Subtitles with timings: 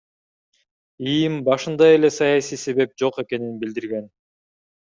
[1.11, 4.13] ИИМ башында эле саясий себеп жок экенин билдирген.